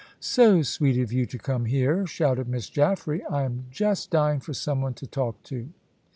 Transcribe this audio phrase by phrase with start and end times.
[0.19, 3.21] "So sweet of you to come here," shouted Miss Jaffray.
[3.29, 5.69] "I am just dying for some one to talk to."